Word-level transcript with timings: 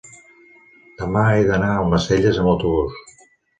demà 1.01 1.23
he 1.35 1.45
d'anar 1.51 1.69
a 1.75 1.77
Almacelles 1.83 2.43
amb 2.47 2.53
autobús. 2.57 3.25